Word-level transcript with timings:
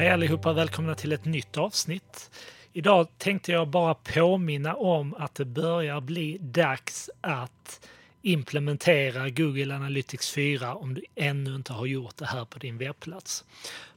Hej 0.00 0.08
allihopa, 0.08 0.52
välkomna 0.52 0.94
till 0.94 1.12
ett 1.12 1.24
nytt 1.24 1.56
avsnitt. 1.56 2.30
Idag 2.72 3.08
tänkte 3.18 3.52
jag 3.52 3.68
bara 3.68 3.94
påminna 3.94 4.74
om 4.74 5.14
att 5.14 5.34
det 5.34 5.44
börjar 5.44 6.00
bli 6.00 6.38
dags 6.40 7.10
att 7.20 7.88
implementera 8.22 9.30
Google 9.30 9.74
Analytics 9.74 10.30
4 10.30 10.74
om 10.74 10.94
du 10.94 11.02
ännu 11.14 11.54
inte 11.54 11.72
har 11.72 11.86
gjort 11.86 12.16
det 12.16 12.26
här 12.26 12.44
på 12.44 12.58
din 12.58 12.78
webbplats. 12.78 13.44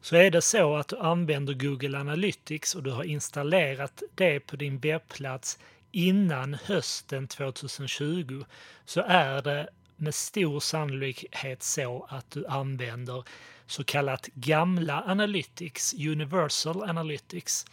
Så 0.02 0.16
är 0.16 0.32
det 0.32 0.42
så 0.42 0.76
att 0.76 0.88
du 0.88 0.98
använder 0.98 1.54
Google 1.54 2.00
Analytics 2.00 2.76
och 2.76 2.84
du 2.84 2.92
har 2.92 3.04
installerat 3.04 4.04
det 4.16 4.40
på 4.40 4.56
din 4.56 4.80
webbplats 4.80 5.60
innan 5.92 6.58
hösten 6.66 7.28
2020 7.28 8.44
så 8.86 9.02
är 9.08 9.42
det 9.42 9.70
med 9.98 10.16
stor 10.16 10.60
sannolikhet 10.60 11.64
så 11.64 12.08
att 12.10 12.32
du 12.32 12.48
använder 12.48 13.24
så 13.66 13.84
kallat 13.84 14.28
gamla 14.34 15.04
Analytics, 15.04 15.94
Universal 15.94 16.84
Analytics, 16.84 17.66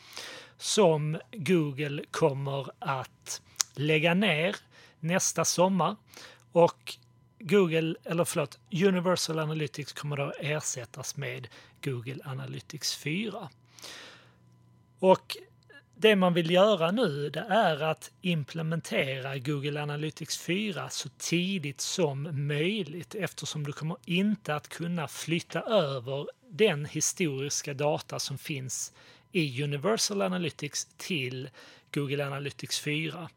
som 0.57 1.19
Google 1.33 2.05
kommer 2.11 2.71
att 2.79 3.43
lägga 3.75 4.15
ner 4.15 4.57
nästa 5.01 5.45
sommar 5.45 5.97
och 6.53 6.97
Google, 7.39 7.95
eller 8.05 8.25
förlåt, 8.25 8.59
Universal 8.73 9.39
Analytics 9.39 9.93
kommer 9.93 10.17
då 10.17 10.33
ersättas 10.39 11.17
med 11.17 11.49
Google 11.85 12.19
Analytics 12.25 12.97
4. 12.97 13.49
Och 14.99 15.37
det 16.01 16.17
man 16.17 16.35
vill 16.35 16.51
göra 16.51 16.91
nu 16.91 17.31
det 17.31 17.47
är 17.49 17.83
att 17.83 18.11
implementera 18.21 19.39
Google 19.39 19.83
Analytics 19.83 20.39
4 20.39 20.89
så 20.91 21.09
tidigt 21.19 21.81
som 21.81 22.47
möjligt 22.47 23.15
eftersom 23.15 23.65
du 23.65 23.73
kommer 23.73 23.97
inte 24.05 24.55
att 24.55 24.69
kunna 24.69 25.09
flytta 25.09 25.61
över 25.61 26.27
den 26.51 26.85
historiska 26.85 27.75
data 27.75 28.19
som 28.19 28.39
finns 28.39 28.93
i 29.33 29.63
Universal 29.63 30.23
Analytics 30.23 30.89
till 30.97 31.51
Google 31.95 32.27
Analytics 32.27 32.81
4. 32.81 33.29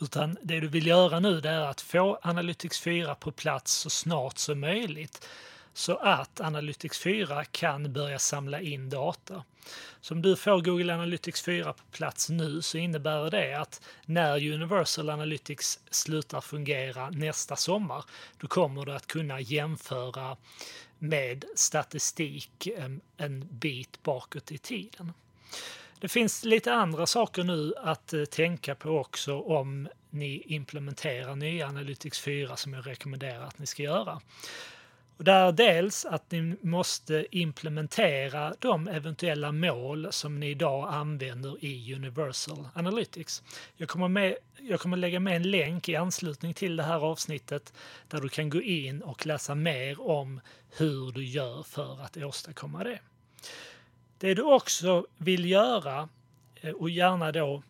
Utan 0.00 0.36
det 0.42 0.60
du 0.60 0.68
vill 0.68 0.86
göra 0.86 1.20
nu 1.20 1.40
det 1.40 1.50
är 1.50 1.60
att 1.60 1.80
få 1.80 2.18
Analytics 2.22 2.80
4 2.80 3.14
på 3.14 3.32
plats 3.32 3.72
så 3.72 3.90
snart 3.90 4.38
som 4.38 4.60
möjligt 4.60 5.28
så 5.76 5.96
att 5.96 6.40
Analytics 6.40 6.98
4 6.98 7.44
kan 7.44 7.92
börja 7.92 8.18
samla 8.18 8.60
in 8.60 8.90
data. 8.90 9.44
Så 10.00 10.14
om 10.14 10.22
du 10.22 10.36
får 10.36 10.60
Google 10.60 10.94
Analytics 10.94 11.42
4 11.42 11.72
på 11.72 11.82
plats 11.90 12.30
nu 12.30 12.62
så 12.62 12.78
innebär 12.78 13.30
det 13.30 13.54
att 13.54 13.82
när 14.06 14.52
Universal 14.52 15.10
Analytics 15.10 15.80
slutar 15.90 16.40
fungera 16.40 17.10
nästa 17.10 17.56
sommar 17.56 18.04
då 18.40 18.46
kommer 18.46 18.84
du 18.84 18.92
att 18.92 19.06
kunna 19.06 19.40
jämföra 19.40 20.36
med 20.98 21.44
statistik 21.54 22.68
en 23.16 23.48
bit 23.50 24.02
bakåt 24.02 24.52
i 24.52 24.58
tiden. 24.58 25.12
Det 26.00 26.08
finns 26.08 26.44
lite 26.44 26.72
andra 26.72 27.06
saker 27.06 27.44
nu 27.44 27.74
att 27.76 28.12
eh, 28.12 28.24
tänka 28.24 28.74
på 28.74 28.90
också 28.90 29.40
om 29.40 29.88
ni 30.10 30.42
implementerar 30.46 31.36
nya 31.36 31.68
Analytics 31.68 32.20
4 32.20 32.56
som 32.56 32.72
jag 32.72 32.86
rekommenderar 32.86 33.44
att 33.44 33.58
ni 33.58 33.66
ska 33.66 33.82
göra. 33.82 34.20
Och 35.16 35.24
det 35.24 35.32
är 35.32 35.52
dels 35.52 36.04
att 36.04 36.30
ni 36.30 36.56
måste 36.60 37.26
implementera 37.30 38.54
de 38.58 38.88
eventuella 38.88 39.52
mål 39.52 40.08
som 40.10 40.40
ni 40.40 40.50
idag 40.50 40.94
använder 40.94 41.64
i 41.64 41.94
Universal 41.94 42.68
Analytics. 42.74 43.42
Jag 43.76 43.88
kommer, 43.88 44.08
med, 44.08 44.36
jag 44.60 44.80
kommer 44.80 44.96
lägga 44.96 45.20
med 45.20 45.36
en 45.36 45.50
länk 45.50 45.88
i 45.88 45.96
anslutning 45.96 46.54
till 46.54 46.76
det 46.76 46.82
här 46.82 47.04
avsnittet 47.04 47.72
där 48.08 48.20
du 48.20 48.28
kan 48.28 48.50
gå 48.50 48.62
in 48.62 49.02
och 49.02 49.26
läsa 49.26 49.54
mer 49.54 50.00
om 50.00 50.40
hur 50.76 51.12
du 51.12 51.24
gör 51.24 51.62
för 51.62 52.02
att 52.02 52.16
åstadkomma 52.16 52.84
det. 52.84 52.98
Det 54.18 54.34
du 54.34 54.42
också 54.42 55.06
vill 55.16 55.50
göra 55.50 56.08
eh, 56.60 56.70
och 56.70 56.90
gärna 56.90 57.32
då 57.32 57.62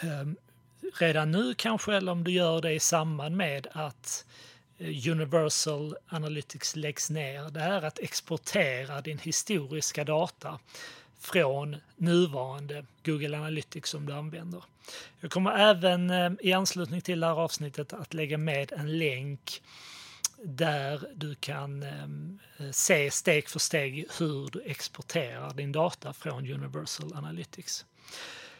eh, 0.00 0.32
redan 0.98 1.30
nu 1.30 1.54
kanske 1.54 1.94
eller 1.94 2.12
om 2.12 2.24
du 2.24 2.30
gör 2.30 2.60
det 2.62 2.72
i 2.72 2.80
samband 2.80 3.36
med 3.36 3.66
att 3.72 4.26
Eh, 4.26 4.53
Eh, 4.78 5.10
Universal 5.10 5.96
Analytics 6.08 6.76
läggs 6.76 7.10
ner, 7.10 7.50
det 7.50 7.60
är 7.60 7.82
att 7.82 7.98
exportera 7.98 9.00
din 9.00 9.18
historiska 9.18 10.04
data 10.04 10.58
från 11.18 11.76
nuvarande 11.96 12.86
Google 13.04 13.38
Analytics 13.38 13.90
som 13.90 14.06
du 14.06 14.12
använder. 14.12 14.64
Jag 15.20 15.30
kommer 15.30 15.58
även 15.58 16.10
eh, 16.10 16.32
i 16.40 16.52
anslutning 16.52 17.00
till 17.00 17.20
det 17.20 17.26
här 17.26 17.34
avsnittet 17.40 17.92
att 17.92 18.14
lägga 18.14 18.38
med 18.38 18.72
en 18.72 18.98
länk 18.98 19.62
där 20.42 21.08
du 21.14 21.34
kan 21.34 21.82
eh, 21.82 22.70
se 22.72 23.10
steg 23.10 23.48
för 23.48 23.58
steg 23.58 24.06
hur 24.18 24.50
du 24.50 24.62
exporterar 24.62 25.54
din 25.54 25.72
data 25.72 26.12
från 26.12 26.52
Universal 26.52 27.14
Analytics. 27.14 27.86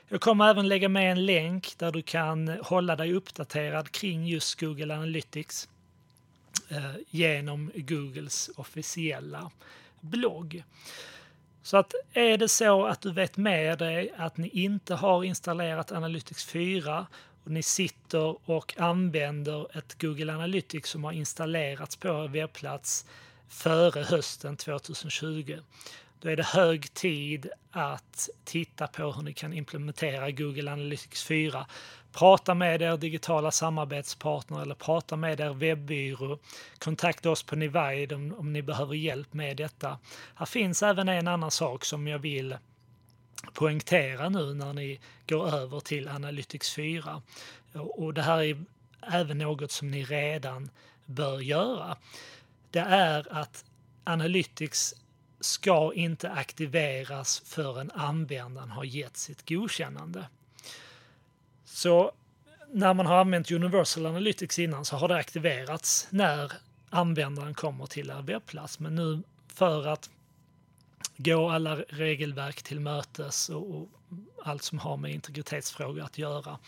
Jag 0.09 0.21
kommer 0.21 0.51
även 0.51 0.69
lägga 0.69 0.89
med 0.89 1.13
en 1.13 1.27
länk 1.27 1.79
där 1.79 1.93
du 1.93 2.03
kan 2.03 2.49
hålla 2.49 2.97
dig 2.97 3.13
uppdaterad 3.13 3.91
kring 3.91 4.27
just 4.27 4.61
Google 4.61 4.95
Analytics 4.95 5.69
Eh, 6.75 6.97
genom 7.11 7.71
Googles 7.75 8.51
officiella 8.57 9.51
blogg. 10.01 10.65
Så 11.63 11.77
att 11.77 11.95
är 12.13 12.39
det 12.39 12.49
så 12.49 12.87
att 12.87 13.01
du 13.01 13.13
vet 13.13 13.37
med 13.37 13.79
dig 13.79 14.13
att 14.17 14.37
ni 14.37 14.49
inte 14.49 14.95
har 14.95 15.25
installerat 15.25 15.93
Analytics 15.93 16.45
4 16.45 17.07
och 17.45 17.51
ni 17.51 17.63
sitter 17.63 18.51
och 18.51 18.75
använder 18.79 19.79
ett 19.79 20.01
Google 20.01 20.33
Analytics 20.33 20.91
som 20.91 21.05
har 21.05 21.13
installerats 21.13 21.97
på 21.97 22.09
er 22.09 22.29
webbplats 22.29 23.07
före 23.49 24.03
hösten 24.03 24.57
2020 24.57 25.59
då 26.21 26.29
är 26.29 26.37
det 26.37 26.43
hög 26.43 26.95
tid 26.95 27.51
att 27.71 28.29
titta 28.45 28.87
på 28.87 29.13
hur 29.13 29.23
ni 29.23 29.33
kan 29.33 29.53
implementera 29.53 30.31
Google 30.31 30.73
Analytics 30.73 31.25
4. 31.25 31.67
Prata 32.13 32.55
med 32.55 32.83
er 32.83 32.97
digitala 32.97 33.51
samarbetspartner 33.51 34.63
eller 34.63 34.75
prata 34.75 35.17
med 35.17 35.41
er 35.41 35.55
webbyrå. 35.55 36.39
Kontakta 36.79 37.31
oss 37.31 37.43
på 37.43 37.57
Nivide 37.57 38.15
om, 38.15 38.35
om 38.35 38.53
ni 38.53 38.63
behöver 38.63 38.95
hjälp 38.95 39.33
med 39.33 39.57
detta. 39.57 39.99
Här 40.35 40.47
finns 40.47 40.83
även 40.83 41.09
en 41.09 41.29
annan 41.29 41.51
sak 41.51 41.85
som 41.85 42.07
jag 42.07 42.19
vill 42.19 42.57
poängtera 43.53 44.29
nu 44.29 44.55
när 44.55 44.73
ni 44.73 45.01
går 45.27 45.49
över 45.49 45.81
till 45.81 46.09
Analytics 46.09 46.75
4. 46.75 47.23
Och 47.73 48.15
det 48.15 48.23
här 48.23 48.43
är 48.43 48.65
även 49.13 49.39
något 49.39 49.71
som 49.71 49.91
ni 49.91 50.05
redan 50.05 50.71
bör 51.07 51.41
göra. 51.41 51.97
Det 52.71 52.79
är 52.79 53.33
att 53.33 53.65
Analytics 54.05 54.95
ska 55.45 55.93
inte 55.95 56.31
aktiveras 56.31 57.43
förrän 57.47 57.91
användaren 57.91 58.71
har 58.71 58.85
gett 58.85 59.17
sitt 59.17 59.49
godkännande. 59.49 60.27
Så 61.65 62.13
när 62.73 62.95
man 62.95 63.07
har 63.07 63.21
använt 63.21 63.51
Universal 63.51 64.07
Analytics 64.07 64.59
innan 64.59 64.85
så 64.85 64.97
har 64.97 65.09
det 65.09 65.17
aktiverats 65.17 66.07
när 66.11 66.53
användaren 66.91 67.55
kommer 67.55 67.87
till 67.87 68.11
er 68.11 68.23
webbplats. 68.23 68.79
Men 68.79 68.95
nu 68.95 69.23
för 69.49 69.87
att 69.87 70.11
gå 71.17 71.51
alla 71.51 71.77
regelverk 71.77 72.63
till 72.63 72.81
mötes 72.81 73.49
och, 73.49 73.89
allt 74.45 74.63
som 74.63 74.79
har 74.79 74.97
med 74.97 75.11
integritetsfrågor 75.11 76.03
att 76.03 76.19
göra 76.19 76.59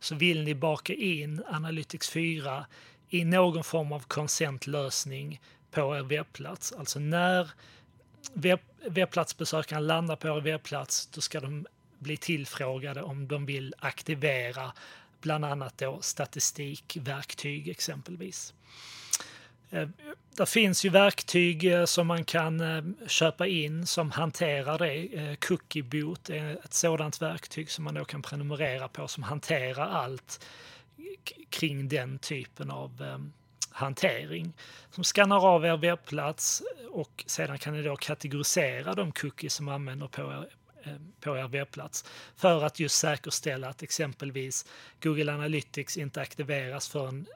så 0.00 0.14
vill 0.14 0.44
ni 0.44 0.54
baka 0.54 0.94
in 0.94 1.42
Analytics 1.48 2.10
4 2.10 2.66
i 3.08 3.24
någon 3.24 3.64
form 3.64 3.92
av 3.92 4.00
konsentlösning 4.00 5.40
på 5.70 5.96
er 5.96 6.02
webbplats. 6.02 6.72
Alltså 6.72 6.98
när 6.98 7.50
webbplatsbesökaren 8.88 9.86
landar 9.86 10.16
på 10.16 10.28
er 10.28 10.40
webbplats 10.40 11.06
då 11.06 11.20
ska 11.20 11.40
de 11.40 11.66
bli 11.98 12.16
tillfrågade 12.16 13.02
om 13.02 13.28
de 13.28 13.46
vill 13.46 13.74
aktivera 13.78 14.72
bland 15.20 15.44
annat 15.44 15.78
då 15.78 15.98
statistikverktyg 16.00 17.68
exempelvis. 17.68 18.54
Eh, 19.70 19.88
det 20.36 20.46
finns 20.46 20.84
ju 20.84 20.88
verktyg 20.88 21.64
eh, 21.64 21.84
som 21.84 22.06
man 22.06 22.24
kan 22.24 22.60
eh, 22.60 22.82
köpa 23.06 23.46
in 23.46 23.86
som 23.86 24.10
hanterar 24.10 24.78
det. 24.78 25.36
Cookieboot 25.40 26.30
är 26.30 26.64
ett 26.64 26.74
sådant 26.74 27.22
verktyg 27.22 27.70
som 27.70 27.84
man 27.84 27.94
då 27.94 28.04
kan 28.04 28.22
prenumerera 28.22 28.88
på 28.88 29.08
som 29.08 29.22
hanterar 29.22 29.86
allt 29.86 30.44
kring 31.50 31.88
den 31.88 32.18
typen 32.18 32.70
av 32.70 33.20
hantering 33.70 34.52
som 34.90 35.04
skannar 35.04 35.46
av 35.46 35.64
er 35.64 35.76
webbplats 35.76 36.62
och 36.90 37.24
sedan 37.26 37.58
kan 37.58 37.74
ni 37.74 37.82
då 37.82 37.96
kategorisera 37.96 38.94
de 38.94 39.12
cookies 39.12 39.54
som 39.54 39.68
använder 39.68 40.06
på 40.06 40.22
er, 40.22 40.48
eh, 40.84 40.92
på 41.20 41.36
er 41.38 41.48
webbplats 41.48 42.04
för 42.36 42.64
att 42.64 42.80
just 42.80 42.96
säkerställa 42.98 43.68
att 43.68 43.82
exempelvis 43.82 44.66
Google 45.00 45.32
Analytics 45.32 45.96
inte 45.96 46.20
aktiveras 46.20 46.88
förrän 46.88 47.26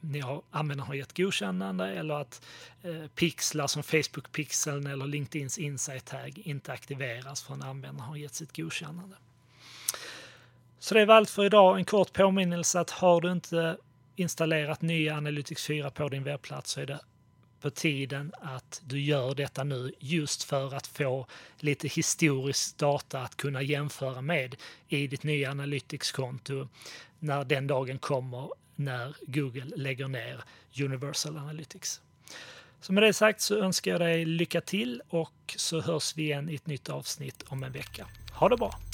ni 0.00 0.20
har, 0.20 0.42
användaren 0.50 0.86
har 0.86 0.94
gett 0.94 1.16
godkännande 1.16 1.86
eller 1.86 2.14
att 2.14 2.46
eh, 2.82 3.06
pixlar 3.14 3.66
som 3.66 3.82
Facebook 3.82 4.32
pixeln 4.32 4.86
eller 4.86 5.06
LinkedIns 5.06 5.58
insight 5.58 6.04
tag 6.04 6.38
inte 6.44 6.72
aktiveras 6.72 7.42
förrän 7.42 7.62
användaren 7.62 8.08
har 8.08 8.16
gett 8.16 8.34
sitt 8.34 8.56
godkännande. 8.56 9.16
Så 10.78 10.94
det 10.94 11.06
var 11.06 11.14
allt 11.14 11.30
för 11.30 11.44
idag. 11.44 11.78
En 11.78 11.84
kort 11.84 12.12
påminnelse 12.12 12.80
att 12.80 12.90
har 12.90 13.20
du 13.20 13.32
inte 13.32 13.76
installerat 14.20 14.82
nya 14.82 15.16
Analytics 15.16 15.66
4 15.66 15.90
på 15.90 16.08
din 16.08 16.24
webbplats 16.24 16.70
så 16.70 16.80
är 16.80 16.86
det 16.86 17.00
på 17.60 17.70
tiden 17.70 18.32
att 18.40 18.82
du 18.84 19.00
gör 19.00 19.34
detta 19.34 19.64
nu 19.64 19.92
just 19.98 20.42
för 20.42 20.74
att 20.74 20.86
få 20.86 21.26
lite 21.58 21.88
historisk 21.88 22.78
data 22.78 23.20
att 23.20 23.36
kunna 23.36 23.62
jämföra 23.62 24.20
med 24.20 24.56
i 24.88 25.06
ditt 25.06 25.22
nya 25.22 25.50
Analytics-konto 25.50 26.68
när 27.18 27.44
den 27.44 27.66
dagen 27.66 27.98
kommer 27.98 28.50
när 28.76 29.16
Google 29.26 29.76
lägger 29.76 30.08
ner 30.08 30.40
Universal 30.80 31.38
Analytics. 31.38 32.00
Så 32.80 32.92
med 32.92 33.02
det 33.02 33.12
sagt 33.12 33.40
så 33.40 33.58
önskar 33.58 33.90
jag 33.90 34.00
dig 34.00 34.24
lycka 34.24 34.60
till 34.60 35.02
och 35.08 35.54
så 35.56 35.80
hörs 35.80 36.16
vi 36.16 36.22
igen 36.22 36.48
i 36.48 36.54
ett 36.54 36.66
nytt 36.66 36.88
avsnitt 36.88 37.44
om 37.48 37.62
en 37.62 37.72
vecka. 37.72 38.06
Ha 38.32 38.48
det 38.48 38.56
bra! 38.56 38.89